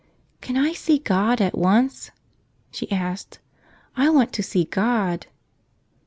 [0.41, 2.09] "Can I see God at once?"
[2.71, 3.37] she asked.
[3.95, 5.27] "I want to see God."